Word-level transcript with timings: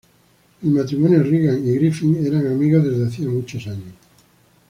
El 0.63 0.71
matrimonio 0.71 1.21
Reagan 1.21 1.63
y 1.63 1.75
Griffin 1.75 2.25
eran 2.25 2.47
amigos 2.47 2.83
desde 2.85 3.05
hacía 3.05 3.29
muchos 3.29 3.67
años. 3.67 3.93